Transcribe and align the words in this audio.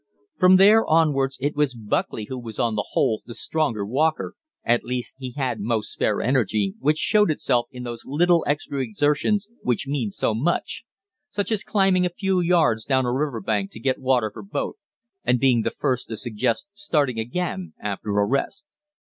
From 0.39 0.55
there 0.55 0.83
onwards 0.83 1.37
it 1.41 1.55
was 1.55 1.75
Buckley 1.75 2.25
who 2.25 2.39
was 2.39 2.57
on 2.57 2.73
the 2.73 2.87
whole 2.93 3.21
the 3.23 3.35
stronger 3.35 3.85
walker, 3.85 4.33
at 4.63 4.83
least 4.83 5.13
he 5.19 5.33
had 5.33 5.59
most 5.59 5.93
spare 5.93 6.21
energy, 6.21 6.73
which 6.79 6.97
showed 6.97 7.29
itself 7.29 7.67
in 7.71 7.83
those 7.83 8.07
little 8.07 8.43
extra 8.47 8.81
exertions 8.83 9.47
which 9.61 9.85
mean 9.87 10.09
so 10.09 10.33
much 10.33 10.85
such 11.29 11.51
as 11.51 11.63
climbing 11.63 12.03
a 12.07 12.17
few 12.17 12.39
yards 12.39 12.83
down 12.83 13.05
a 13.05 13.13
river 13.13 13.41
bank 13.41 13.69
to 13.73 13.79
get 13.79 13.99
water 13.99 14.31
for 14.33 14.41
both, 14.41 14.77
and 15.23 15.37
being 15.39 15.61
the 15.61 15.69
first 15.69 16.07
to 16.07 16.17
suggest 16.17 16.65
starting 16.73 17.19
again 17.19 17.73
after 17.79 18.17
a 18.17 18.25
rest. 18.25 18.63